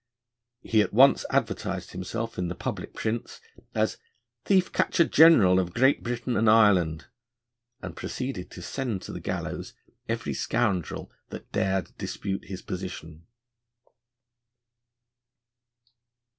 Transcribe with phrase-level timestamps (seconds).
[0.63, 3.39] He at once advertised himself in the public prints
[3.75, 3.99] as
[4.45, 7.05] Thief Catcher General of Great Britain and Ireland,
[7.83, 9.75] and proceeded to send to the gallows
[10.09, 13.27] every scoundrel that dared dispute his position.